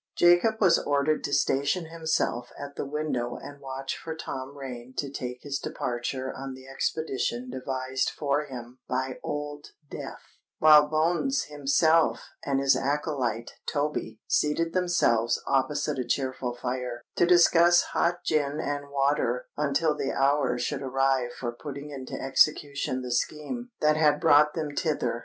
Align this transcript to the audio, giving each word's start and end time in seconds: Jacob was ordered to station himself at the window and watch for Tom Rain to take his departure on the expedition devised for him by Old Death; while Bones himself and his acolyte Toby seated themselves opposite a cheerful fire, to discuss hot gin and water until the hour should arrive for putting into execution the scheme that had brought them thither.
Jacob 0.15 0.55
was 0.59 0.79
ordered 0.79 1.23
to 1.23 1.31
station 1.31 1.85
himself 1.91 2.49
at 2.57 2.75
the 2.75 2.87
window 2.87 3.35
and 3.37 3.61
watch 3.61 3.95
for 3.95 4.15
Tom 4.15 4.57
Rain 4.57 4.95
to 4.97 5.11
take 5.11 5.43
his 5.43 5.59
departure 5.59 6.33
on 6.33 6.55
the 6.55 6.67
expedition 6.67 7.51
devised 7.51 8.09
for 8.09 8.45
him 8.47 8.79
by 8.89 9.19
Old 9.21 9.67
Death; 9.91 10.23
while 10.57 10.87
Bones 10.87 11.43
himself 11.49 12.29
and 12.43 12.59
his 12.59 12.75
acolyte 12.75 13.51
Toby 13.71 14.19
seated 14.27 14.73
themselves 14.73 15.39
opposite 15.45 15.99
a 15.99 16.03
cheerful 16.03 16.55
fire, 16.55 17.03
to 17.15 17.27
discuss 17.27 17.83
hot 17.93 18.23
gin 18.25 18.59
and 18.59 18.89
water 18.89 19.49
until 19.55 19.93
the 19.95 20.11
hour 20.13 20.57
should 20.57 20.81
arrive 20.81 21.31
for 21.33 21.51
putting 21.51 21.91
into 21.91 22.19
execution 22.19 23.03
the 23.03 23.11
scheme 23.11 23.69
that 23.81 23.97
had 23.97 24.19
brought 24.19 24.55
them 24.55 24.75
thither. 24.75 25.19